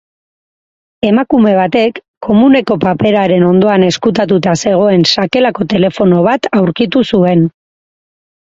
Emakume 1.09 1.51
batek 1.59 1.99
komuneko 2.27 2.77
paperaren 2.85 3.45
ondoan 3.51 3.87
ezkutatuta 3.89 4.57
zegoen 4.65 5.07
sakelako 5.13 5.71
telefono 5.77 6.25
bat 6.33 6.53
aurkitu 6.63 7.07
zuen. 7.15 7.49